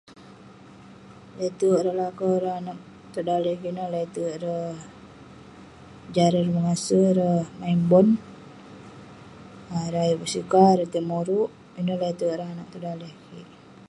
Leterk 1.37 1.77
ireh 1.79 1.97
lakau 1.99 2.29
ireh 2.37 2.55
anag 2.59 2.79
tong 3.13 3.25
daleh 3.29 3.55
kik 3.61 3.71
ineh, 3.73 3.91
leterk 3.95 4.33
ireh 4.37 4.71
jah 6.13 6.27
ireh 6.29 6.45
mengase, 6.55 6.99
ireh 7.11 7.41
main 7.59 7.79
bon, 7.91 8.07
um 9.69 9.73
ireh 9.87 10.03
ayuk 10.05 10.21
basika, 10.23 10.61
ireh 10.73 10.89
tai 10.93 11.03
moruk. 11.11 11.49
Ineh 11.79 11.97
leterk 12.01 12.33
ineh 12.37 12.53
anag 12.53 12.67
tong 12.71 12.83
daleh 12.85 13.13
kik. 13.27 13.47